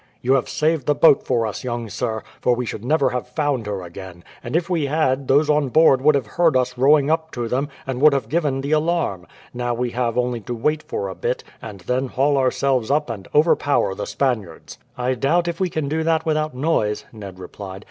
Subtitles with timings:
[0.23, 3.67] "You have saved the boat for us, young sir, for we should never have found
[3.67, 7.29] her again; and if we had, those on board would have heard us rowing up
[7.33, 9.27] to them, and would have given the alarm.
[9.53, 13.27] Now we have only to wait for a bit, and then haul ourselves up and
[13.35, 17.79] overpower the Spaniards." "I doubt if we could do that without noise," Ned replied.